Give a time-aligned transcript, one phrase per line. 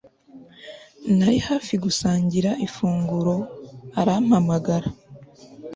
[1.17, 3.35] Nari hafi gusangira ifunguro
[3.99, 4.89] arampamagara